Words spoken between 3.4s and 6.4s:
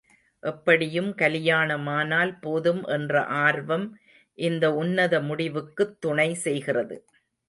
ஆர்வம் இந்த உன்னத முடிவுக்குத் துணை